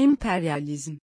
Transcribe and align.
Emperyalizm 0.00 0.96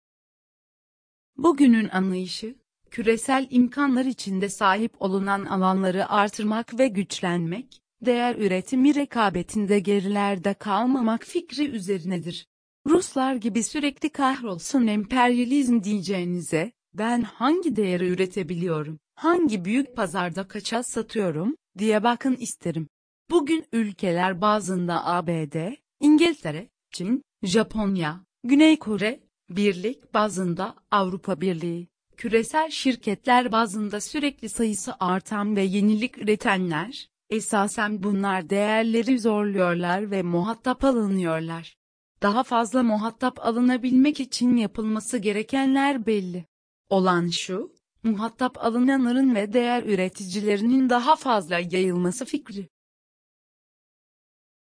Bugünün 1.38 1.90
anlayışı, 1.90 2.56
küresel 2.92 3.48
imkanlar 3.50 4.06
içinde 4.06 4.50
sahip 4.50 5.02
olunan 5.02 5.46
alanları 5.46 6.10
artırmak 6.10 6.80
ve 6.80 6.88
güçlenmek, 6.88 7.82
değer 8.02 8.36
üretimi 8.36 8.96
rekabetinde 8.96 9.80
gerilerde 9.80 10.54
kalmamak 10.54 11.24
fikri 11.24 11.68
üzerinedir. 11.68 12.48
Ruslar 12.88 13.36
gibi 13.36 13.64
sürekli 13.64 14.10
kahrolsun 14.10 14.88
emperyalizm 14.88 15.84
diyeceğinize, 15.84 16.72
ben 16.94 17.22
hangi 17.22 17.76
değeri 17.76 18.08
üretebiliyorum, 18.08 19.00
hangi 19.16 19.66
büyük 19.66 19.96
pazarda 19.96 20.48
kaça 20.48 20.84
satıyorum, 20.84 21.56
diye 21.78 22.04
bakın 22.04 22.36
isterim. 22.36 22.88
Bugün 23.30 23.66
ülkeler 23.72 24.42
bazında 24.42 25.06
ABD, 25.06 25.56
İngiltere, 26.00 26.70
Çin, 26.92 27.24
Japonya, 27.44 28.26
Güney 28.48 28.80
Kore, 28.80 29.20
birlik 29.50 30.14
bazında 30.14 30.76
Avrupa 30.92 31.42
Birliği, 31.42 31.88
küresel 32.18 32.70
şirketler 32.72 33.52
bazında 33.52 34.02
sürekli 34.02 34.50
sayısı 34.50 34.94
artan 35.00 35.56
ve 35.56 35.62
yenilik 35.62 36.18
üretenler, 36.18 37.10
esasen 37.30 38.04
bunlar 38.04 38.50
değerleri 38.50 39.20
zorluyorlar 39.20 40.12
ve 40.12 40.24
muhatap 40.24 40.84
alınıyorlar. 40.84 41.76
Daha 42.22 42.44
fazla 42.44 42.84
muhatap 42.84 43.46
alınabilmek 43.46 44.20
için 44.20 44.56
yapılması 44.56 45.18
gerekenler 45.18 46.06
belli. 46.06 46.46
Olan 46.90 47.28
şu, 47.28 47.74
muhatap 48.04 48.66
alınanların 48.66 49.36
ve 49.36 49.54
değer 49.54 49.84
üreticilerinin 49.84 50.90
daha 50.90 51.16
fazla 51.16 51.60
yayılması 51.60 52.26
fikri. 52.26 52.70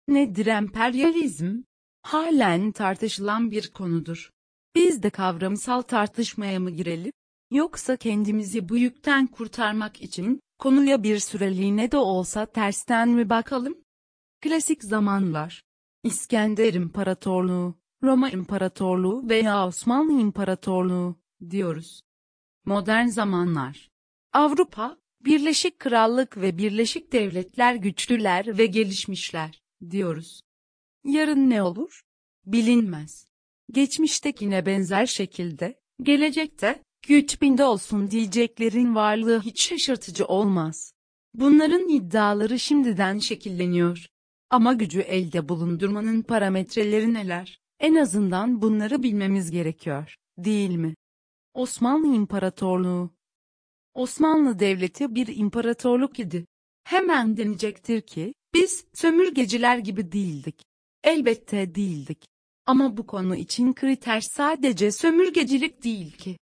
Nedir 0.08 0.46
emperyalizm? 0.46 1.69
Halen 2.02 2.72
tartışılan 2.72 3.50
bir 3.50 3.70
konudur. 3.70 4.30
Biz 4.74 5.02
de 5.02 5.10
kavramsal 5.10 5.82
tartışmaya 5.82 6.60
mı 6.60 6.70
girelim? 6.70 7.12
Yoksa 7.50 7.96
kendimizi 7.96 8.68
bu 8.68 8.76
yükten 8.76 9.26
kurtarmak 9.26 10.02
için, 10.02 10.40
konuya 10.58 11.02
bir 11.02 11.18
süreliğine 11.18 11.92
de 11.92 11.96
olsa 11.96 12.46
tersten 12.46 13.08
mi 13.08 13.30
bakalım? 13.30 13.78
Klasik 14.40 14.84
zamanlar. 14.84 15.62
İskender 16.04 16.74
İmparatorluğu, 16.74 17.80
Roma 18.02 18.30
İmparatorluğu 18.30 19.28
veya 19.28 19.66
Osmanlı 19.66 20.20
İmparatorluğu, 20.20 21.16
diyoruz. 21.50 22.00
Modern 22.64 23.06
zamanlar. 23.06 23.90
Avrupa, 24.32 24.98
Birleşik 25.24 25.78
Krallık 25.78 26.36
ve 26.36 26.58
Birleşik 26.58 27.12
Devletler 27.12 27.74
güçlüler 27.74 28.58
ve 28.58 28.66
gelişmişler, 28.66 29.62
diyoruz. 29.90 30.40
Yarın 31.04 31.50
ne 31.50 31.62
olur? 31.62 32.02
Bilinmez. 32.46 33.26
Geçmiştekine 33.72 34.66
benzer 34.66 35.06
şekilde, 35.06 35.80
gelecekte, 36.02 36.82
güç 37.08 37.42
binde 37.42 37.64
olsun 37.64 38.10
diyeceklerin 38.10 38.94
varlığı 38.94 39.40
hiç 39.40 39.68
şaşırtıcı 39.68 40.24
olmaz. 40.24 40.92
Bunların 41.34 41.88
iddiaları 41.88 42.58
şimdiden 42.58 43.18
şekilleniyor. 43.18 44.06
Ama 44.50 44.72
gücü 44.72 45.00
elde 45.00 45.48
bulundurmanın 45.48 46.22
parametreleri 46.22 47.14
neler? 47.14 47.60
En 47.80 47.94
azından 47.94 48.62
bunları 48.62 49.02
bilmemiz 49.02 49.50
gerekiyor, 49.50 50.14
değil 50.38 50.70
mi? 50.70 50.94
Osmanlı 51.54 52.14
İmparatorluğu 52.14 53.10
Osmanlı 53.94 54.58
Devleti 54.58 55.14
bir 55.14 55.36
imparatorluk 55.36 56.18
idi. 56.18 56.46
Hemen 56.84 57.36
denecektir 57.36 58.00
ki, 58.00 58.34
biz 58.54 58.84
sömürgeciler 58.94 59.78
gibi 59.78 60.12
değildik. 60.12 60.69
Elbette 61.04 61.74
değildik. 61.74 62.24
Ama 62.66 62.96
bu 62.96 63.06
konu 63.06 63.36
için 63.36 63.72
kriter 63.72 64.20
sadece 64.20 64.92
sömürgecilik 64.92 65.84
değil 65.84 66.12
ki. 66.12 66.36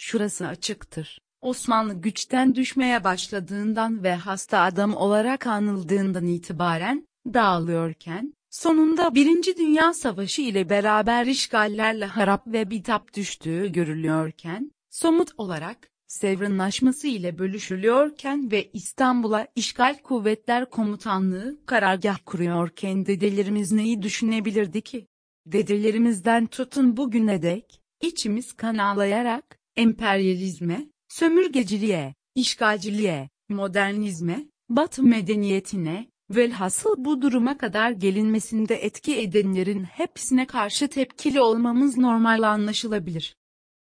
Şurası 0.00 0.46
açıktır. 0.46 1.18
Osmanlı 1.40 1.94
güçten 1.94 2.54
düşmeye 2.54 3.04
başladığından 3.04 4.02
ve 4.02 4.14
hasta 4.14 4.60
adam 4.60 4.94
olarak 4.94 5.46
anıldığından 5.46 6.26
itibaren, 6.26 7.06
dağılıyorken, 7.26 8.34
sonunda 8.50 9.14
Birinci 9.14 9.56
Dünya 9.56 9.94
Savaşı 9.94 10.42
ile 10.42 10.70
beraber 10.70 11.26
işgallerle 11.26 12.04
harap 12.04 12.46
ve 12.46 12.70
bitap 12.70 13.14
düştüğü 13.14 13.72
görülüyorken, 13.72 14.72
somut 14.90 15.30
olarak, 15.36 15.91
Sevr 16.12 16.42
Anlaşması 16.42 17.06
ile 17.08 17.38
bölüşülüyorken 17.38 18.50
ve 18.50 18.70
İstanbul'a 18.72 19.46
işgal 19.56 19.98
kuvvetler 20.02 20.70
komutanlığı 20.70 21.58
karargah 21.66 22.18
kuruyorken 22.26 23.06
dedelerimiz 23.06 23.72
neyi 23.72 24.02
düşünebilirdi 24.02 24.80
ki? 24.82 25.06
Dedelerimizden 25.46 26.46
tutun 26.46 26.96
bugüne 26.96 27.42
dek, 27.42 27.80
içimiz 28.00 28.52
kan 28.52 28.78
ağlayarak, 28.78 29.58
emperyalizme, 29.76 30.86
sömürgeciliğe, 31.08 32.14
işgalciliğe, 32.34 33.28
modernizme, 33.48 34.46
batı 34.68 35.02
medeniyetine, 35.02 36.06
velhasıl 36.30 36.94
bu 37.04 37.22
duruma 37.22 37.58
kadar 37.58 37.90
gelinmesinde 37.90 38.74
etki 38.74 39.20
edenlerin 39.20 39.84
hepsine 39.84 40.46
karşı 40.46 40.88
tepkili 40.88 41.40
olmamız 41.40 41.98
normal 41.98 42.42
anlaşılabilir. 42.42 43.36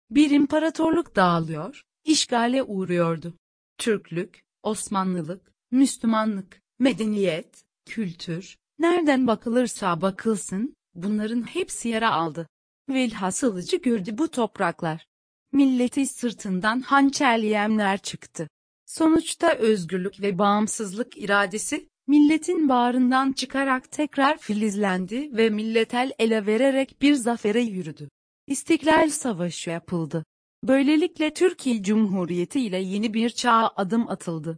Bir 0.10 0.32
imparatorluk 0.32 1.16
dağılıyor, 1.16 1.82
işgale 2.06 2.64
uğruyordu. 2.64 3.34
Türklük, 3.78 4.44
Osmanlılık, 4.64 5.52
Müslümanlık, 5.72 6.62
medeniyet, 6.80 7.64
kültür, 7.86 8.58
nereden 8.80 9.28
bakılırsa 9.28 10.02
bakılsın, 10.02 10.76
bunların 10.96 11.44
hepsi 11.44 11.90
yara 11.90 12.12
aldı. 12.12 12.48
Velhasılıcı 12.90 13.78
gördü 13.78 14.18
bu 14.18 14.28
topraklar. 14.28 15.06
Milleti 15.52 16.08
sırtından 16.08 16.82
hançerleyenler 16.82 17.98
çıktı. 17.98 18.50
Sonuçta 18.86 19.54
özgürlük 19.54 20.22
ve 20.22 20.38
bağımsızlık 20.38 21.18
iradesi, 21.18 21.90
milletin 22.08 22.70
bağrından 22.70 23.32
çıkarak 23.32 23.92
tekrar 23.92 24.38
filizlendi 24.38 25.38
ve 25.38 25.50
millet 25.50 25.94
el 25.94 26.12
ele 26.20 26.46
vererek 26.46 27.02
bir 27.02 27.14
zafere 27.14 27.62
yürüdü. 27.62 28.10
İstiklal 28.48 29.10
Savaşı 29.10 29.70
yapıldı. 29.70 30.26
Böylelikle 30.64 31.34
Türkiye 31.34 31.84
Cumhuriyeti 31.84 32.62
ile 32.62 32.78
yeni 32.78 33.14
bir 33.14 33.30
çağa 33.30 33.72
adım 33.76 34.10
atıldı. 34.10 34.58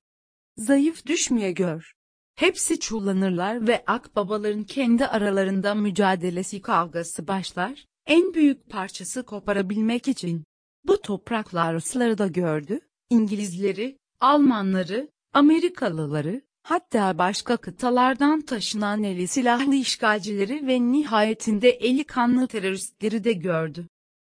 Zayıf 0.58 1.06
düşmeye 1.06 1.52
gör. 1.52 1.94
Hepsi 2.36 2.80
çullanırlar 2.80 3.68
ve 3.68 3.84
akbabaların 3.88 4.64
kendi 4.64 5.08
aralarında 5.08 5.76
mücadelesi 5.76 6.62
kavgası 6.62 7.28
başlar, 7.28 7.86
en 8.06 8.34
büyük 8.34 8.70
parçası 8.70 9.24
koparabilmek 9.24 10.08
için. 10.08 10.44
Bu 10.84 11.02
topraklar 11.02 11.76
Rusları 11.76 12.18
da 12.18 12.28
gördü, 12.28 12.80
İngilizleri, 13.10 13.98
Almanları, 14.20 15.10
Amerikalıları, 15.34 16.42
hatta 16.64 17.18
başka 17.18 17.58
kıtalardan 17.58 18.42
taşınan 18.42 19.04
eli 19.04 19.28
silahlı 19.28 19.76
işgalcileri 19.76 20.68
ve 20.68 20.82
nihayetinde 20.82 21.70
eli 21.70 22.04
kanlı 22.04 22.48
teröristleri 22.48 23.24
de 23.24 23.34
gördü. 23.34 23.88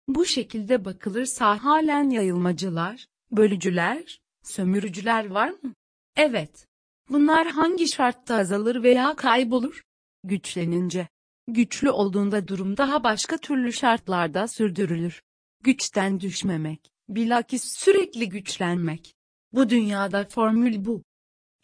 Bu 0.09 0.27
şekilde 0.27 0.85
bakılırsa 0.85 1.65
halen 1.65 2.11
yayılmacılar, 2.11 3.07
bölücüler, 3.31 4.21
sömürücüler 4.43 5.27
var 5.27 5.49
mı? 5.49 5.75
Evet. 6.17 6.67
Bunlar 7.11 7.47
hangi 7.47 7.89
şartta 7.89 8.35
azalır 8.35 8.83
veya 8.83 9.17
kaybolur? 9.17 9.83
Güçlenince. 10.25 11.09
Güçlü 11.49 11.91
olduğunda 11.91 12.49
durum 12.49 12.77
daha 12.77 13.05
başka 13.05 13.39
türlü 13.39 13.73
şartlarda 13.73 14.49
sürdürülür. 14.49 15.23
Güçten 15.63 16.21
düşmemek, 16.21 16.91
bilakis 17.09 17.65
sürekli 17.65 18.29
güçlenmek. 18.29 19.15
Bu 19.53 19.71
dünyada 19.71 20.25
formül 20.25 20.85
bu. 20.85 21.03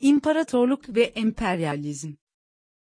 İmparatorluk 0.00 0.96
ve 0.96 1.02
emperyalizm. 1.02 2.14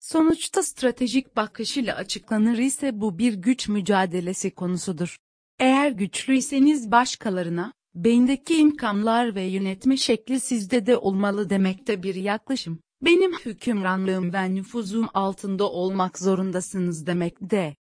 Sonuçta 0.01 0.63
stratejik 0.63 1.37
bakış 1.37 1.77
ile 1.77 1.95
açıklanır 1.95 2.59
ise 2.59 3.01
bu 3.01 3.19
bir 3.19 3.35
güç 3.35 3.69
mücadelesi 3.69 4.51
konusudur. 4.51 5.19
Eğer 5.59 5.91
güçlüyseniz 5.91 6.91
başkalarına, 6.91 7.73
beyindeki 7.95 8.57
imkanlar 8.57 9.35
ve 9.35 9.43
yönetme 9.43 9.97
şekli 9.97 10.41
sizde 10.41 10.87
de 10.87 10.97
olmalı 10.97 11.51
demekte 11.51 12.03
bir 12.03 12.15
yaklaşım. 12.15 12.81
Benim 13.03 13.33
hükümranlığım 13.33 14.33
ve 14.33 14.55
nüfuzum 14.55 15.09
altında 15.15 15.71
olmak 15.71 16.19
zorundasınız 16.19 17.07
demek 17.07 17.37
de. 17.41 17.77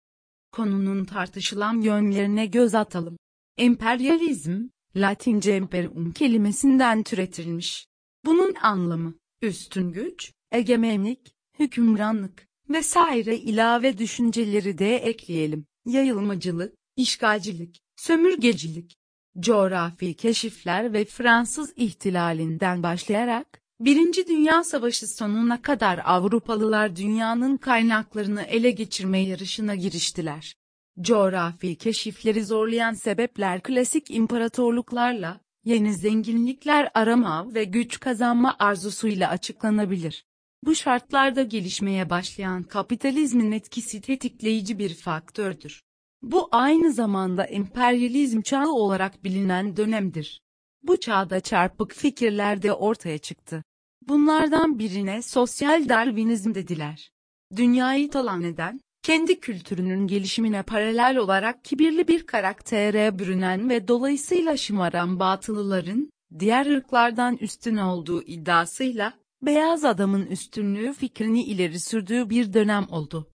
Konunun 0.52 1.04
tartışılan 1.04 1.80
yönlerine 1.80 2.46
göz 2.46 2.74
atalım. 2.74 3.16
Emperyalizm, 3.58 4.68
Latince 4.96 5.56
imperium 5.56 6.12
kelimesinden 6.12 7.02
türetilmiş. 7.02 7.86
Bunun 8.24 8.54
anlamı, 8.54 9.14
üstün 9.42 9.92
güç, 9.92 10.32
egemenlik, 10.52 11.34
hükümranlık 11.58 12.48
vesaire 12.70 13.38
ilave 13.38 13.98
düşünceleri 13.98 14.78
de 14.78 14.96
ekleyelim. 14.96 15.66
Yayılmacılık, 15.86 16.74
işgalcilik, 16.96 17.80
sömürgecilik, 17.96 18.96
coğrafi 19.38 20.14
keşifler 20.14 20.92
ve 20.92 21.04
Fransız 21.04 21.72
ihtilalinden 21.76 22.82
başlayarak, 22.82 23.64
Birinci 23.80 24.26
Dünya 24.26 24.64
Savaşı 24.64 25.08
sonuna 25.08 25.62
kadar 25.62 26.00
Avrupalılar 26.04 26.96
dünyanın 26.96 27.56
kaynaklarını 27.56 28.42
ele 28.42 28.70
geçirme 28.70 29.18
yarışına 29.18 29.74
giriştiler. 29.74 30.54
Coğrafi 31.00 31.76
keşifleri 31.76 32.44
zorlayan 32.44 32.94
sebepler 32.94 33.62
klasik 33.62 34.10
imparatorluklarla, 34.10 35.40
yeni 35.64 35.94
zenginlikler 35.94 36.90
arama 36.94 37.54
ve 37.54 37.64
güç 37.64 38.00
kazanma 38.00 38.56
arzusuyla 38.58 39.30
açıklanabilir. 39.30 40.24
Bu 40.62 40.74
şartlarda 40.74 41.42
gelişmeye 41.42 42.10
başlayan 42.10 42.62
kapitalizmin 42.62 43.52
etkisi 43.52 44.00
tetikleyici 44.00 44.78
bir 44.78 44.94
faktördür. 44.94 45.83
Bu 46.24 46.48
aynı 46.52 46.92
zamanda 46.92 47.44
emperyalizm 47.44 48.40
çağı 48.40 48.72
olarak 48.72 49.24
bilinen 49.24 49.76
dönemdir. 49.76 50.40
Bu 50.82 51.00
çağda 51.00 51.40
çarpık 51.40 51.92
fikirler 51.92 52.62
de 52.62 52.72
ortaya 52.72 53.18
çıktı. 53.18 53.62
Bunlardan 54.08 54.78
birine 54.78 55.22
sosyal 55.22 55.88
Darwinizm 55.88 56.54
dediler. 56.54 57.10
Dünyayı 57.56 58.10
talan 58.10 58.42
eden, 58.42 58.80
kendi 59.02 59.40
kültürünün 59.40 60.06
gelişimine 60.06 60.62
paralel 60.62 61.16
olarak 61.16 61.64
kibirli 61.64 62.08
bir 62.08 62.26
karaktere 62.26 63.18
bürünen 63.18 63.70
ve 63.70 63.88
dolayısıyla 63.88 64.56
şımaran 64.56 65.20
batılıların, 65.20 66.10
diğer 66.38 66.66
ırklardan 66.66 67.36
üstün 67.36 67.76
olduğu 67.76 68.22
iddiasıyla, 68.22 69.12
beyaz 69.42 69.84
adamın 69.84 70.26
üstünlüğü 70.26 70.92
fikrini 70.92 71.42
ileri 71.42 71.80
sürdüğü 71.80 72.30
bir 72.30 72.52
dönem 72.52 72.86
oldu. 72.90 73.33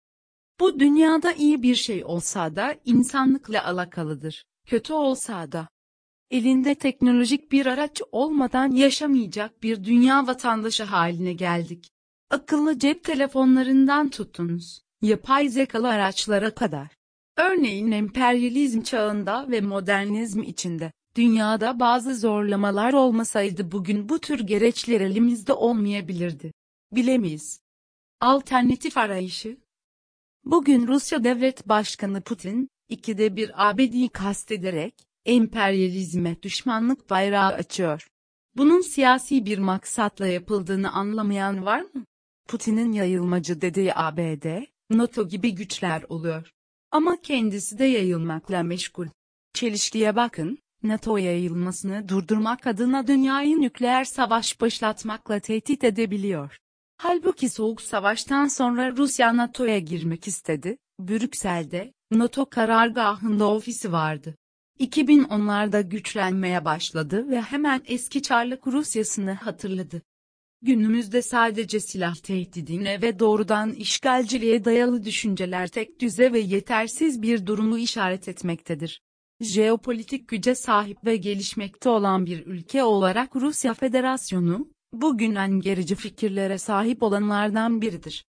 Bu 0.60 0.80
dünyada 0.80 1.34
iyi 1.34 1.64
bir 1.64 1.76
şey 1.76 2.06
olsa 2.06 2.56
da 2.56 2.76
insanlıkla 2.86 3.66
alakalıdır, 3.66 4.46
kötü 4.68 4.94
olsa 4.94 5.52
da. 5.52 5.68
Elinde 6.32 6.76
teknolojik 6.76 7.52
bir 7.52 7.66
araç 7.66 8.02
olmadan 8.12 8.72
yaşamayacak 8.72 9.64
bir 9.64 9.84
dünya 9.84 10.28
vatandaşı 10.28 10.84
haline 10.84 11.34
geldik. 11.34 11.90
Akıllı 12.30 12.80
cep 12.80 13.04
telefonlarından 13.04 14.10
tutunuz, 14.10 14.82
yapay 15.02 15.50
zekalı 15.50 15.90
araçlara 15.90 16.56
kadar. 16.56 16.88
Örneğin 17.38 17.92
emperyalizm 17.92 18.82
çağında 18.82 19.52
ve 19.52 19.62
modernizm 19.62 20.44
içinde, 20.44 20.92
dünyada 21.16 21.80
bazı 21.80 22.16
zorlamalar 22.16 22.94
olmasaydı 22.94 23.72
bugün 23.72 24.10
bu 24.10 24.20
tür 24.20 24.40
gereçler 24.40 25.02
elimizde 25.02 25.54
olmayabilirdi. 25.54 26.52
Bilemeyiz. 26.92 27.62
Alternatif 28.22 28.98
arayışı, 28.98 29.58
Bugün 30.46 30.88
Rusya 30.88 31.24
Devlet 31.24 31.68
Başkanı 31.68 32.22
Putin, 32.22 32.70
ikide 32.90 33.36
bir 33.36 33.70
ABD'yi 33.70 34.10
kastederek, 34.10 34.94
emperyalizme 35.26 36.42
düşmanlık 36.44 37.10
bayrağı 37.10 37.54
açıyor. 37.54 38.08
Bunun 38.58 38.82
siyasi 38.82 39.46
bir 39.46 39.58
maksatla 39.58 40.28
yapıldığını 40.28 40.92
anlamayan 40.92 41.66
var 41.66 41.82
mı? 41.82 42.06
Putin'in 42.48 42.92
yayılmacı 42.92 43.62
dediği 43.62 43.96
ABD, 43.96 44.64
NATO 44.90 45.28
gibi 45.28 45.56
güçler 45.56 46.04
oluyor. 46.10 46.52
Ama 46.92 47.22
kendisi 47.22 47.80
de 47.80 47.86
yayılmakla 47.86 48.64
meşgul. 48.64 49.08
Çelişkiye 49.54 50.16
bakın, 50.16 50.58
NATO 50.84 51.18
yayılmasını 51.18 52.10
durdurmak 52.10 52.68
adına 52.68 53.08
dünyayı 53.08 53.62
nükleer 53.62 54.04
savaş 54.04 54.62
başlatmakla 54.62 55.40
tehdit 55.40 55.84
edebiliyor. 55.84 56.58
Halbuki 57.02 57.50
Soğuk 57.50 57.82
Savaş'tan 57.82 58.48
sonra 58.48 58.98
Rusya 58.98 59.38
NATO'ya 59.38 59.80
girmek 59.80 60.28
istedi. 60.28 60.78
Brüksel'de, 61.00 61.94
NATO 62.12 62.50
karargahında 62.50 63.48
ofisi 63.48 63.92
vardı. 63.92 64.36
2010'larda 64.80 65.90
güçlenmeye 65.90 66.66
başladı 66.66 67.30
ve 67.30 67.42
hemen 67.42 67.82
eski 67.86 68.22
Çarlık 68.22 68.68
Rusyasını 68.68 69.32
hatırladı. 69.32 70.02
Günümüzde 70.62 71.22
sadece 71.22 71.80
silah 71.80 72.16
tehdidine 72.16 73.02
ve 73.02 73.20
doğrudan 73.20 73.72
işgalciliğe 73.74 74.66
dayalı 74.66 75.06
düşünceler 75.06 75.68
tek 75.68 76.02
düze 76.02 76.34
ve 76.34 76.40
yetersiz 76.40 77.22
bir 77.22 77.46
durumu 77.46 77.78
işaret 77.78 78.28
etmektedir. 78.28 79.02
Jeopolitik 79.42 80.28
güce 80.28 80.56
sahip 80.56 81.06
ve 81.06 81.16
gelişmekte 81.16 81.90
olan 81.90 82.26
bir 82.26 82.46
ülke 82.46 82.84
olarak 82.84 83.36
Rusya 83.36 83.74
Federasyonu, 83.74 84.68
bugün 85.02 85.36
en 85.36 85.60
gerici 85.60 85.96
fikirlere 85.96 86.58
sahip 86.58 87.04
olanlardan 87.04 87.82
biridir. 87.82 88.26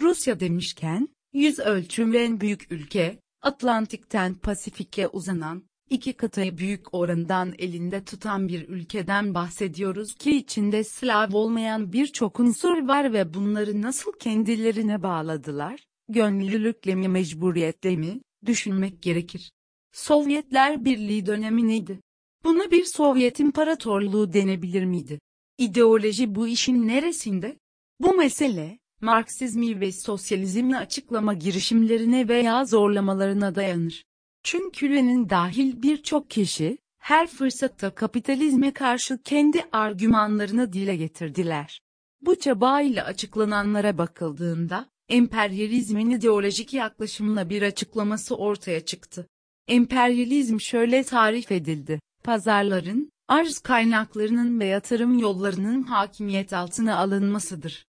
Rusya 0.00 0.40
demişken, 0.40 1.08
yüz 1.32 1.58
ölçümlü 1.58 2.16
en 2.16 2.40
büyük 2.40 2.72
ülke, 2.72 3.18
Atlantik'ten 3.42 4.34
Pasifik'e 4.34 5.08
uzanan, 5.08 5.62
iki 5.90 6.12
kıtayı 6.12 6.58
büyük 6.58 6.94
orandan 6.94 7.54
elinde 7.58 8.04
tutan 8.04 8.48
bir 8.48 8.68
ülkeden 8.68 9.34
bahsediyoruz 9.34 10.14
ki 10.14 10.36
içinde 10.36 10.84
Slav 10.84 11.32
olmayan 11.32 11.92
birçok 11.92 12.40
unsur 12.40 12.88
var 12.88 13.12
ve 13.12 13.34
bunları 13.34 13.82
nasıl 13.82 14.12
kendilerine 14.12 15.02
bağladılar, 15.02 15.86
gönüllülükle 16.08 16.94
mi 16.94 17.08
mecburiyetle 17.08 17.96
mi, 17.96 18.20
düşünmek 18.46 19.02
gerekir. 19.02 19.52
Sovyetler 19.92 20.84
Birliği 20.84 21.26
dönemi 21.26 21.68
neydi? 21.68 22.00
Buna 22.44 22.70
bir 22.70 22.84
Sovyet 22.84 23.40
İmparatorluğu 23.40 24.32
denebilir 24.32 24.84
miydi? 24.84 25.18
İdeoloji 25.58 26.34
bu 26.34 26.48
işin 26.48 26.88
neresinde? 26.88 27.56
Bu 28.00 28.14
mesele, 28.14 28.78
Marksizmi 29.00 29.80
ve 29.80 29.92
sosyalizmi 29.92 30.76
açıklama 30.76 31.34
girişimlerine 31.34 32.28
veya 32.28 32.64
zorlamalarına 32.64 33.54
dayanır. 33.54 34.04
Çünkü 34.42 34.90
dahil 35.30 35.82
birçok 35.82 36.30
kişi, 36.30 36.78
her 36.98 37.26
fırsatta 37.26 37.90
kapitalizme 37.90 38.72
karşı 38.72 39.22
kendi 39.22 39.64
argümanlarını 39.72 40.72
dile 40.72 40.96
getirdiler. 40.96 41.80
Bu 42.20 42.38
çabayla 42.38 43.04
açıklananlara 43.04 43.98
bakıldığında, 43.98 44.88
emperyalizmin 45.08 46.10
ideolojik 46.10 46.74
yaklaşımla 46.74 47.50
bir 47.50 47.62
açıklaması 47.62 48.36
ortaya 48.36 48.84
çıktı. 48.84 49.26
Emperyalizm 49.68 50.60
şöyle 50.60 51.02
tarif 51.02 51.52
edildi, 51.52 52.00
pazarların, 52.24 53.12
arz 53.28 53.58
kaynaklarının 53.58 54.60
ve 54.60 54.64
yatırım 54.64 55.18
yollarının 55.18 55.82
hakimiyet 55.82 56.52
altına 56.52 56.96
alınmasıdır. 56.98 57.86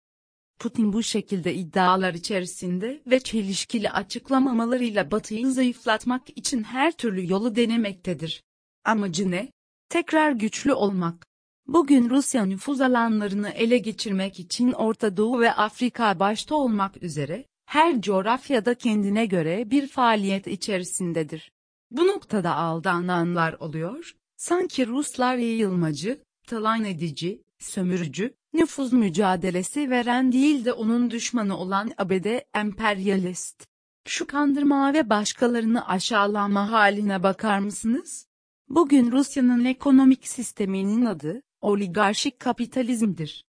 Putin 0.60 0.94
bu 0.94 1.04
şekilde 1.04 1.56
iddialar 1.56 2.14
içerisinde 2.14 3.04
ve 3.08 3.20
çelişkili 3.20 3.90
açıklamamalarıyla 3.90 5.12
Batı'yı 5.12 5.52
zayıflatmak 5.52 6.38
için 6.38 6.64
her 6.64 6.92
türlü 6.92 7.32
yolu 7.32 7.56
denemektedir. 7.56 8.44
Amacı 8.86 9.32
ne? 9.32 9.52
Tekrar 9.90 10.32
güçlü 10.32 10.74
olmak. 10.74 11.28
Bugün 11.68 12.10
Rusya 12.10 12.46
nüfuz 12.46 12.82
alanlarını 12.82 13.50
ele 13.50 13.78
geçirmek 13.78 14.40
için 14.40 14.72
Orta 14.72 15.18
Doğu 15.18 15.40
ve 15.40 15.54
Afrika 15.54 16.20
başta 16.20 16.56
olmak 16.56 17.04
üzere, 17.04 17.46
her 17.66 18.02
coğrafyada 18.02 18.74
kendine 18.76 19.26
göre 19.26 19.72
bir 19.72 19.88
faaliyet 19.88 20.48
içerisindedir. 20.48 21.52
Bu 21.92 22.08
noktada 22.08 22.56
aldananlar 22.56 23.54
oluyor, 23.54 24.16
sanki 24.38 24.88
Ruslar 24.88 25.36
yayılmacı, 25.36 26.22
talan 26.48 26.86
edici, 26.86 27.44
sömürücü, 27.60 28.36
nüfuz 28.54 28.94
mücadelesi 28.94 29.90
veren 29.90 30.32
değil 30.32 30.66
de 30.66 30.74
onun 30.74 31.12
düşmanı 31.12 31.58
olan 31.58 31.92
ABD 31.98 32.40
emperyalist. 32.54 33.66
Şu 34.08 34.28
kandırma 34.28 34.94
ve 34.94 35.10
başkalarını 35.10 35.88
aşağılama 35.88 36.72
haline 36.72 37.24
bakar 37.24 37.60
mısınız? 37.60 38.28
Bugün 38.70 39.12
Rusya'nın 39.12 39.66
ekonomik 39.66 40.28
sisteminin 40.28 41.06
adı, 41.06 41.42
oligarşik 41.62 42.40
kapitalizmdir. 42.40 43.46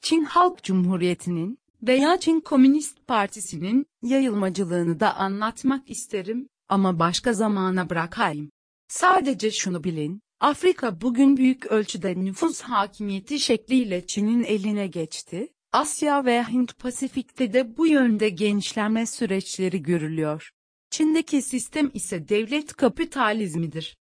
Çin 0.00 0.24
Halk 0.24 0.62
Cumhuriyeti'nin 0.62 1.58
veya 1.82 2.20
Çin 2.20 2.40
Komünist 2.40 3.06
Partisi'nin 3.06 3.86
yayılmacılığını 4.02 5.00
da 5.00 5.16
anlatmak 5.16 5.90
isterim 5.90 6.48
ama 6.68 6.98
başka 6.98 7.32
zamana 7.32 7.90
bırakayım. 7.90 8.50
Sadece 8.90 9.50
şunu 9.50 9.84
bilin, 9.84 10.22
Afrika 10.40 11.00
bugün 11.00 11.36
büyük 11.36 11.66
ölçüde 11.66 12.24
nüfus 12.24 12.60
hakimiyeti 12.60 13.40
şekliyle 13.40 14.06
Çin'in 14.06 14.44
eline 14.44 14.86
geçti. 14.86 15.48
Asya 15.72 16.24
ve 16.24 16.42
Hint-Pasifik'te 16.42 17.52
de 17.52 17.76
bu 17.76 17.86
yönde 17.86 18.28
genişlenme 18.28 19.06
süreçleri 19.06 19.82
görülüyor. 19.82 20.50
Çin'deki 20.90 21.42
sistem 21.42 21.90
ise 21.94 22.28
devlet 22.28 22.76
kapitalizmidir. 22.76 23.96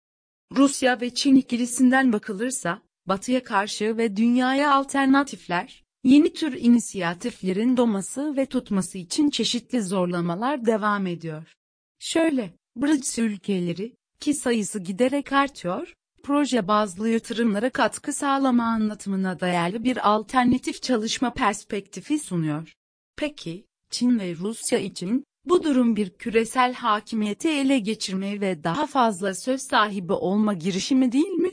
Rusya 0.57 1.01
ve 1.01 1.15
Çin 1.15 1.37
ikilisinden 1.37 2.13
bakılırsa, 2.13 2.83
Batı'ya 3.07 3.43
karşı 3.43 3.97
ve 3.97 4.17
dünyaya 4.17 4.75
alternatifler, 4.75 5.85
yeni 6.05 6.33
tür 6.33 6.53
inisiyatiflerin 6.53 7.77
doğması 7.77 8.37
ve 8.37 8.47
tutması 8.47 8.99
için 8.99 9.31
çeşitli 9.31 9.83
zorlamalar 9.83 10.67
devam 10.67 11.07
ediyor. 11.07 11.55
Şöyle, 11.99 12.55
BRICS 12.77 13.19
ülkeleri, 13.19 13.97
ki 14.21 14.35
sayısı 14.35 14.79
giderek 14.79 15.33
artıyor, 15.33 15.93
proje 16.23 16.69
bazlı 16.69 17.09
yatırımlara 17.09 17.71
katkı 17.71 18.13
sağlama 18.13 18.65
anlatımına 18.65 19.41
dayalı 19.41 19.85
bir 19.85 20.15
alternatif 20.15 20.83
çalışma 20.83 21.33
perspektifi 21.33 22.19
sunuyor. 22.19 22.73
Peki, 23.17 23.67
Çin 23.91 24.19
ve 24.19 24.37
Rusya 24.37 24.79
için, 24.79 25.25
bu 25.45 25.65
durum 25.65 25.97
bir 25.97 26.11
küresel 26.11 26.75
hakimiyeti 26.75 27.49
ele 27.49 27.79
geçirme 27.79 28.41
ve 28.41 28.65
daha 28.65 28.87
fazla 28.87 29.35
söz 29.35 29.61
sahibi 29.63 30.13
olma 30.13 30.55
girişimi 30.55 31.13
değil 31.13 31.27
mi? 31.27 31.51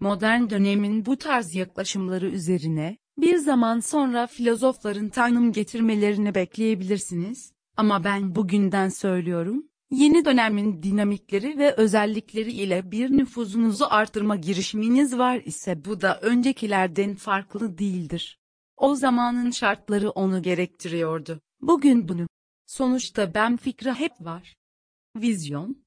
Modern 0.00 0.50
dönemin 0.50 1.06
bu 1.06 1.16
tarz 1.16 1.54
yaklaşımları 1.54 2.30
üzerine, 2.30 2.96
bir 3.18 3.36
zaman 3.36 3.80
sonra 3.80 4.26
filozofların 4.26 5.08
tanım 5.08 5.52
getirmelerini 5.52 6.34
bekleyebilirsiniz, 6.34 7.52
ama 7.76 8.04
ben 8.04 8.34
bugünden 8.34 8.88
söylüyorum, 8.88 9.68
Yeni 9.92 10.24
dönemin 10.24 10.82
dinamikleri 10.82 11.58
ve 11.58 11.74
özellikleri 11.74 12.52
ile 12.52 12.90
bir 12.90 13.10
nüfuzunuzu 13.10 13.86
artırma 13.90 14.36
girişiminiz 14.36 15.18
var 15.18 15.40
ise 15.44 15.84
bu 15.84 16.00
da 16.00 16.20
öncekilerden 16.20 17.14
farklı 17.14 17.78
değildir. 17.78 18.38
O 18.76 18.94
zamanın 18.94 19.50
şartları 19.50 20.10
onu 20.10 20.42
gerektiriyordu. 20.42 21.40
Bugün 21.60 22.08
bunu. 22.08 22.26
Sonuçta 22.66 23.34
ben 23.34 23.56
fikri 23.56 23.92
hep 23.92 24.12
var. 24.20 24.56
Vizyon. 25.16 25.84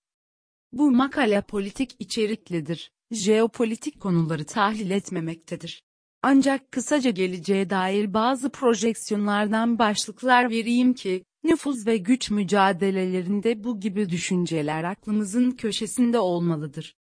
Bu 0.72 0.92
makale 0.92 1.42
politik 1.42 1.96
içeriklidir. 2.00 2.92
Jeopolitik 3.12 4.00
konuları 4.00 4.46
tahlil 4.46 4.92
etmemektedir. 4.92 5.84
Ancak 6.22 6.72
kısaca 6.72 7.10
geleceğe 7.10 7.70
dair 7.70 8.14
bazı 8.14 8.50
projeksiyonlardan 8.50 9.80
başlıklar 9.80 10.50
vereyim 10.50 10.94
ki, 10.94 11.24
nüfuz 11.46 11.88
ve 11.88 11.98
güç 11.98 12.32
mücadelelerinde 12.32 13.64
bu 13.64 13.80
gibi 13.80 14.10
düşünceler 14.10 14.84
aklımızın 14.84 15.52
köşesinde 15.52 16.20
olmalıdır. 16.20 16.96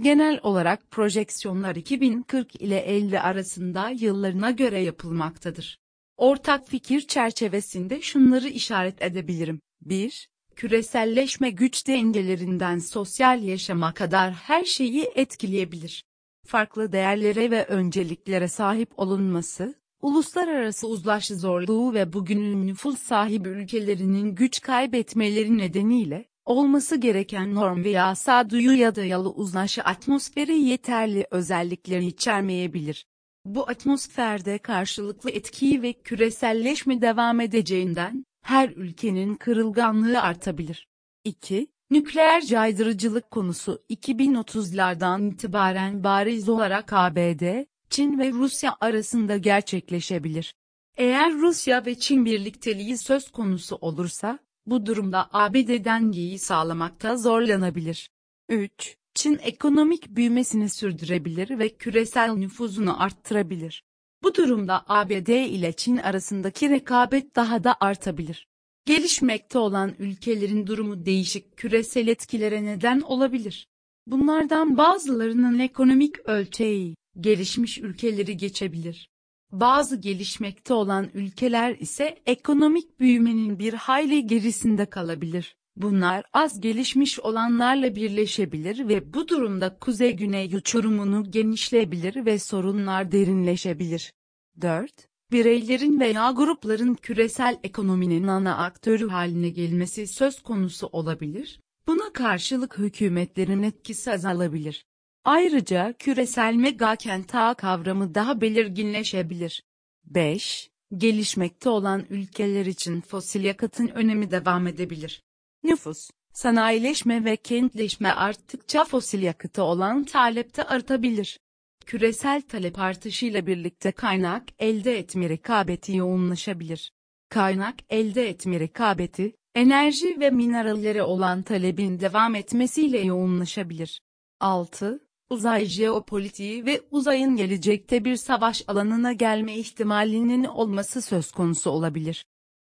Genel 0.00 0.40
olarak 0.42 0.90
projeksiyonlar 0.90 1.76
2040 1.76 2.54
ile 2.62 2.78
50 2.78 3.20
arasında 3.20 3.88
yıllarına 3.88 4.50
göre 4.50 4.80
yapılmaktadır. 4.80 5.78
Ortak 6.16 6.68
fikir 6.68 7.00
çerçevesinde 7.00 8.02
şunları 8.02 8.48
işaret 8.48 9.02
edebilirim. 9.02 9.60
1. 9.80 10.28
Küreselleşme 10.56 11.50
güç 11.50 11.86
dengelerinden 11.86 12.78
sosyal 12.78 13.42
yaşama 13.42 13.94
kadar 13.94 14.32
her 14.32 14.64
şeyi 14.64 15.10
etkileyebilir. 15.14 16.04
Farklı 16.46 16.92
değerlere 16.92 17.50
ve 17.50 17.64
önceliklere 17.64 18.48
sahip 18.48 18.98
olunması, 18.98 19.74
uluslararası 20.04 20.88
uzlaşı 20.88 21.36
zorluğu 21.36 21.94
ve 21.94 22.12
bugünün 22.12 22.66
nüfus 22.66 22.98
sahibi 22.98 23.48
ülkelerinin 23.48 24.34
güç 24.34 24.60
kaybetmeleri 24.60 25.58
nedeniyle, 25.58 26.24
olması 26.44 26.96
gereken 26.96 27.54
norm 27.54 27.84
veya 27.84 28.14
sağduyuya 28.14 28.94
dayalı 28.94 29.30
uzlaşı 29.30 29.82
atmosferi 29.82 30.58
yeterli 30.58 31.26
özellikleri 31.30 32.06
içermeyebilir. 32.06 33.06
Bu 33.44 33.68
atmosferde 33.68 34.58
karşılıklı 34.58 35.30
etkiyi 35.30 35.82
ve 35.82 35.92
küreselleşme 35.92 37.00
devam 37.00 37.40
edeceğinden, 37.40 38.24
her 38.42 38.68
ülkenin 38.68 39.34
kırılganlığı 39.34 40.20
artabilir. 40.20 40.88
2. 41.24 41.66
Nükleer 41.90 42.40
caydırıcılık 42.42 43.30
konusu 43.30 43.82
2030'lardan 43.90 45.32
itibaren 45.32 46.04
bariz 46.04 46.48
olarak 46.48 46.92
ABD, 46.92 47.64
Çin 47.90 48.18
ve 48.18 48.30
Rusya 48.30 48.76
arasında 48.80 49.36
gerçekleşebilir. 49.36 50.54
Eğer 50.96 51.32
Rusya 51.32 51.86
ve 51.86 51.98
Çin 51.98 52.24
birlikteliği 52.24 52.98
söz 52.98 53.30
konusu 53.30 53.76
olursa, 53.76 54.38
bu 54.66 54.86
durumda 54.86 55.28
ABD 55.32 55.84
dengeyi 55.84 56.38
sağlamakta 56.38 57.16
zorlanabilir. 57.16 58.10
3. 58.48 58.96
Çin 59.14 59.38
ekonomik 59.42 60.08
büyümesini 60.08 60.68
sürdürebilir 60.68 61.58
ve 61.58 61.68
küresel 61.68 62.30
nüfuzunu 62.30 63.02
arttırabilir. 63.02 63.84
Bu 64.22 64.34
durumda 64.34 64.84
ABD 64.88 65.28
ile 65.28 65.72
Çin 65.72 65.96
arasındaki 65.96 66.70
rekabet 66.70 67.36
daha 67.36 67.64
da 67.64 67.76
artabilir. 67.80 68.46
Gelişmekte 68.86 69.58
olan 69.58 69.94
ülkelerin 69.98 70.66
durumu 70.66 71.06
değişik 71.06 71.56
küresel 71.56 72.08
etkilere 72.08 72.64
neden 72.64 73.00
olabilir. 73.00 73.68
Bunlardan 74.06 74.76
bazılarının 74.78 75.58
ekonomik 75.58 76.28
ölçeği, 76.28 76.94
gelişmiş 77.20 77.78
ülkeleri 77.78 78.36
geçebilir. 78.36 79.10
Bazı 79.52 79.96
gelişmekte 79.96 80.74
olan 80.74 81.10
ülkeler 81.14 81.76
ise 81.78 82.22
ekonomik 82.26 83.00
büyümenin 83.00 83.58
bir 83.58 83.74
hayli 83.74 84.26
gerisinde 84.26 84.86
kalabilir. 84.86 85.56
Bunlar 85.76 86.24
az 86.32 86.60
gelişmiş 86.60 87.20
olanlarla 87.20 87.96
birleşebilir 87.96 88.88
ve 88.88 89.14
bu 89.14 89.28
durumda 89.28 89.78
kuzey-güney 89.78 90.54
uçurumunu 90.54 91.30
genişleyebilir 91.30 92.26
ve 92.26 92.38
sorunlar 92.38 93.12
derinleşebilir. 93.12 94.12
4. 94.60 95.08
Bireylerin 95.32 96.00
veya 96.00 96.30
grupların 96.30 96.94
küresel 96.94 97.58
ekonominin 97.62 98.26
ana 98.26 98.56
aktörü 98.56 99.08
haline 99.08 99.48
gelmesi 99.48 100.06
söz 100.06 100.42
konusu 100.42 100.86
olabilir. 100.86 101.60
Buna 101.86 102.12
karşılık 102.12 102.78
hükümetlerin 102.78 103.62
etkisi 103.62 104.12
azalabilir. 104.12 104.86
Ayrıca 105.24 105.94
küresel 105.98 106.54
megakent 106.54 107.34
ağ 107.34 107.54
kavramı 107.54 108.14
daha 108.14 108.40
belirginleşebilir. 108.40 109.62
5. 110.04 110.70
Gelişmekte 110.96 111.68
olan 111.68 112.06
ülkeler 112.10 112.66
için 112.66 113.00
fosil 113.00 113.44
yakıtın 113.44 113.88
önemi 113.88 114.30
devam 114.30 114.66
edebilir. 114.66 115.22
Nüfus, 115.62 116.10
sanayileşme 116.32 117.24
ve 117.24 117.36
kentleşme 117.36 118.08
arttıkça 118.08 118.84
fosil 118.84 119.22
yakıtı 119.22 119.62
olan 119.62 120.04
talepte 120.04 120.64
artabilir. 120.64 121.40
Küresel 121.86 122.42
talep 122.42 122.78
artışıyla 122.78 123.46
birlikte 123.46 123.92
kaynak 123.92 124.42
elde 124.58 124.98
etme 124.98 125.28
rekabeti 125.28 125.96
yoğunlaşabilir. 125.96 126.92
Kaynak 127.28 127.74
elde 127.90 128.28
etme 128.28 128.60
rekabeti, 128.60 129.36
enerji 129.54 130.20
ve 130.20 130.30
minerallere 130.30 131.02
olan 131.02 131.42
talebin 131.42 132.00
devam 132.00 132.34
etmesiyle 132.34 133.00
yoğunlaşabilir. 133.00 134.00
6. 134.40 135.03
Uzay 135.30 135.66
jeopolitiği 135.66 136.66
ve 136.66 136.80
uzayın 136.90 137.36
gelecekte 137.36 138.04
bir 138.04 138.16
savaş 138.16 138.64
alanına 138.68 139.12
gelme 139.12 139.56
ihtimalinin 139.56 140.44
olması 140.44 141.02
söz 141.02 141.32
konusu 141.32 141.70
olabilir. 141.70 142.24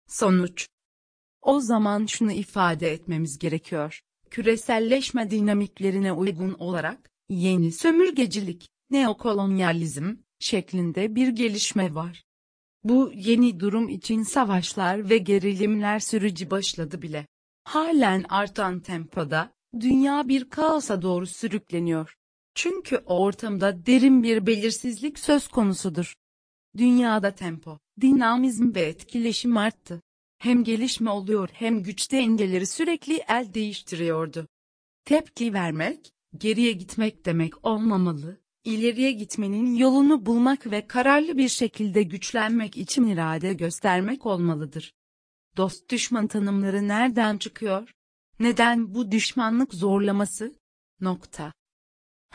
Sonuç 0.09 0.69
O 1.43 1.61
zaman 1.61 2.07
şunu 2.07 2.33
ifade 2.33 2.93
etmemiz 2.93 3.39
gerekiyor. 3.39 4.01
Küreselleşme 4.31 5.31
dinamiklerine 5.31 6.13
uygun 6.13 6.55
olarak, 6.55 7.11
yeni 7.29 7.73
sömürgecilik, 7.73 8.69
neokolonyalizm, 8.91 10.17
şeklinde 10.39 11.15
bir 11.15 11.29
gelişme 11.29 11.95
var. 11.95 12.25
Bu 12.85 13.13
yeni 13.15 13.61
durum 13.61 13.89
için 13.89 14.23
savaşlar 14.23 15.11
ve 15.11 15.19
gerilimler 15.19 15.99
süreci 15.99 16.51
başladı 16.51 17.03
bile. 17.03 17.27
Halen 17.65 18.25
artan 18.29 18.81
tempoda, 18.81 19.53
dünya 19.81 20.29
bir 20.29 20.51
kaosa 20.51 21.03
doğru 21.03 21.27
sürükleniyor. 21.27 22.17
Çünkü 22.57 22.97
ortamda 22.97 23.87
derin 23.87 24.23
bir 24.23 24.47
belirsizlik 24.47 25.19
söz 25.19 25.49
konusudur. 25.49 26.15
Dünyada 26.77 27.35
tempo, 27.35 27.79
dinamizm 28.01 28.75
ve 28.75 28.81
etkileşim 28.81 29.57
arttı. 29.57 30.03
Hem 30.39 30.65
gelişme 30.65 31.11
oluyor 31.11 31.49
hem 31.53 31.83
güç 31.83 32.13
dengeleri 32.13 32.67
sürekli 32.67 33.25
el 33.29 33.55
değiştiriyordu. 33.55 34.49
Tepki 35.05 35.53
vermek, 35.53 36.13
geriye 36.37 36.73
gitmek 36.73 37.27
demek 37.27 37.65
olmamalı, 37.65 38.41
ileriye 38.65 39.13
gitmenin 39.13 39.75
yolunu 39.75 40.27
bulmak 40.27 40.71
ve 40.71 40.87
kararlı 40.87 41.39
bir 41.39 41.49
şekilde 41.49 42.03
güçlenmek 42.03 42.77
için 42.77 43.07
irade 43.07 43.53
göstermek 43.53 44.27
olmalıdır. 44.27 44.93
Dost 45.57 45.91
düşman 45.91 46.27
tanımları 46.27 46.89
nereden 46.89 47.39
çıkıyor? 47.39 47.91
Neden 48.41 48.95
bu 48.95 49.13
düşmanlık 49.13 49.75
zorlaması? 49.75 50.55
Nokta. 51.01 51.53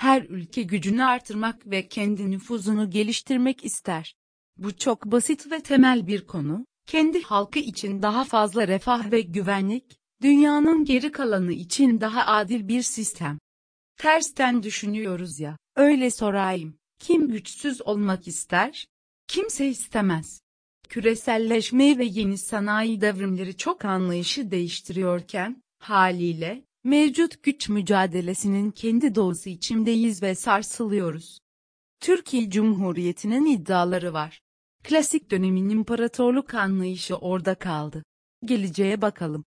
Her 0.02 0.22
ülke 0.22 0.64
gücünü 0.64 1.04
artırmak 1.04 1.68
ve 1.68 1.88
kendi 1.88 2.32
nüfuzunu 2.32 2.90
geliştirmek 2.90 3.66
ister. 3.66 4.16
Bu 4.58 4.78
çok 4.78 5.06
basit 5.06 5.52
ve 5.52 5.60
temel 5.60 6.08
bir 6.08 6.28
konu. 6.28 6.66
Kendi 6.86 7.22
halkı 7.22 7.60
için 7.60 8.02
daha 8.02 8.24
fazla 8.24 8.68
refah 8.68 9.12
ve 9.12 9.22
güvenlik, 9.22 9.98
dünyanın 10.22 10.86
geri 10.86 11.12
kalanı 11.12 11.54
için 11.54 12.02
daha 12.02 12.26
adil 12.26 12.68
bir 12.68 12.82
sistem. 12.82 13.40
Tersten 13.98 14.64
düşünüyoruz 14.64 15.40
ya, 15.40 15.58
öyle 15.76 16.12
sorayım. 16.12 16.78
Kim 17.00 17.28
güçsüz 17.32 17.82
olmak 17.82 18.28
ister? 18.28 18.88
Kimse 19.28 19.68
istemez. 19.68 20.42
Küreselleşme 20.90 21.98
ve 21.98 22.06
yeni 22.06 22.38
sanayi 22.38 23.02
devrimleri 23.02 23.58
çok 23.58 23.86
anlayışı 23.86 24.52
değiştiriyorken, 24.52 25.64
haliyle, 25.80 26.64
mevcut 26.84 27.44
güç 27.44 27.70
mücadelesinin 27.70 28.72
kendi 28.72 29.16
doğusu 29.16 29.50
içindeyiz 29.50 30.24
ve 30.24 30.36
sarsılıyoruz. 30.36 31.40
Türkiye 32.00 32.50
Cumhuriyeti'nin 32.50 33.46
iddiaları 33.46 34.14
var. 34.14 34.42
Klasik 34.84 35.32
dönemin 35.32 35.70
imparatorluk 35.70 36.54
anlayışı 36.54 37.16
orada 37.16 37.56
kaldı. 37.56 38.04
Geleceğe 38.46 39.02
bakalım. 39.02 39.46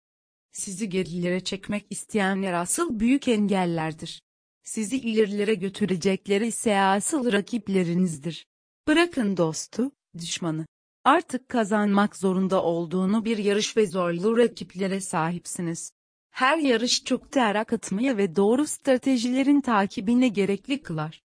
Sizi 0.52 0.88
gerilere 0.88 1.40
çekmek 1.44 1.86
isteyenler 1.90 2.52
asıl 2.52 3.00
büyük 3.00 3.28
engellerdir. 3.28 4.22
Sizi 4.62 4.96
ilerilere 4.96 5.54
götürecekleri 5.54 6.46
ise 6.46 6.80
asıl 6.80 7.32
rakiplerinizdir. 7.32 8.46
Bırakın 8.88 9.36
dostu, 9.36 9.92
düşmanı. 10.18 10.66
Artık 11.04 11.48
kazanmak 11.48 12.16
zorunda 12.16 12.62
olduğunu 12.62 13.24
bir 13.24 13.38
yarış 13.38 13.76
ve 13.76 13.86
zorlu 13.86 14.38
rakiplere 14.38 15.00
sahipsiniz. 15.00 15.92
Her 16.38 16.58
yarış 16.58 17.04
çok 17.04 17.32
ter 17.32 17.54
akıtmaya 17.54 18.16
ve 18.16 18.36
doğru 18.36 18.66
stratejilerin 18.66 19.60
takibine 19.60 20.28
gerekli 20.28 20.82
kılar. 20.82 21.22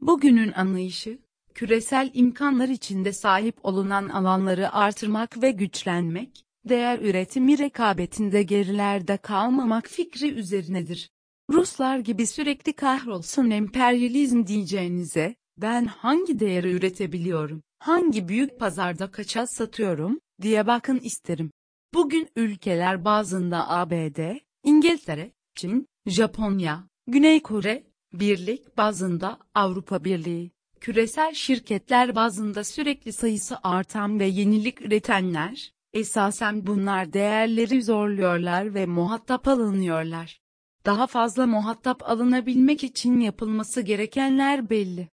Bugünün 0.00 0.52
anlayışı, 0.52 1.18
küresel 1.54 2.10
imkanlar 2.14 2.68
içinde 2.68 3.12
sahip 3.12 3.56
olunan 3.62 4.08
alanları 4.08 4.72
artırmak 4.72 5.42
ve 5.42 5.50
güçlenmek, 5.50 6.44
değer 6.68 6.98
üretimi 6.98 7.58
rekabetinde 7.58 8.42
gerilerde 8.42 9.16
kalmamak 9.16 9.86
fikri 9.86 10.30
üzerinedir. 10.30 11.10
Ruslar 11.50 11.98
gibi 11.98 12.26
sürekli 12.26 12.72
kahrolsun 12.72 13.50
emperyalizm 13.50 14.46
diyeceğinize, 14.46 15.34
ben 15.56 15.84
hangi 15.84 16.38
değeri 16.40 16.72
üretebiliyorum, 16.72 17.62
hangi 17.78 18.28
büyük 18.28 18.60
pazarda 18.60 19.10
kaça 19.10 19.46
satıyorum, 19.46 20.20
diye 20.42 20.66
bakın 20.66 20.98
isterim. 20.98 21.50
Bugün 21.94 22.28
ülkeler 22.36 23.04
bazında 23.04 23.70
ABD, 23.70 24.45
İngiltere, 24.66 25.32
Çin, 25.54 25.86
Japonya, 26.06 26.88
Güney 27.06 27.42
Kore, 27.42 27.86
birlik 28.12 28.76
bazında 28.76 29.38
Avrupa 29.54 30.04
Birliği, 30.04 30.50
küresel 30.80 31.34
şirketler 31.34 32.14
bazında 32.14 32.64
sürekli 32.64 33.12
sayısı 33.12 33.56
artan 33.62 34.20
ve 34.20 34.26
yenilik 34.26 34.82
üretenler, 34.82 35.72
esasen 35.92 36.66
bunlar 36.66 37.12
değerleri 37.12 37.82
zorluyorlar 37.82 38.74
ve 38.74 38.86
muhatap 38.86 39.48
alınıyorlar. 39.48 40.40
Daha 40.86 41.06
fazla 41.06 41.46
muhatap 41.46 42.10
alınabilmek 42.10 42.84
için 42.84 43.20
yapılması 43.20 43.80
gerekenler 43.80 44.70
belli. 44.70 45.08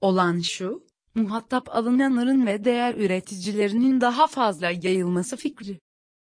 Olan 0.00 0.40
şu, 0.40 0.86
muhatap 1.14 1.76
alınanların 1.76 2.46
ve 2.46 2.64
değer 2.64 2.94
üreticilerinin 2.94 4.00
daha 4.00 4.26
fazla 4.26 4.70
yayılması 4.70 5.36
fikri. 5.36 5.80